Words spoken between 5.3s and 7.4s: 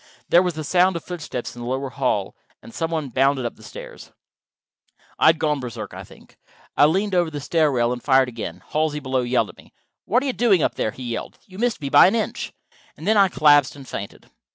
gone Berserk, I think. I leaned over the